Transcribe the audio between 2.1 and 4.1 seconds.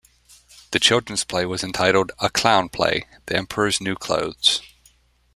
"A Clown Play: The Emperor's New